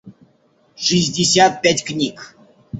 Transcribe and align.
шестьдесят 0.85 1.61
пять 1.61 1.83
книг 1.83 2.35